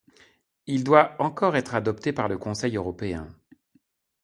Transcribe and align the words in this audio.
Il 0.65 0.83
doit 0.83 1.15
encore 1.21 1.55
être 1.55 1.75
adopté 1.75 2.11
par 2.11 2.27
le 2.27 2.39
Conseil 2.39 2.75
européen. 2.75 3.27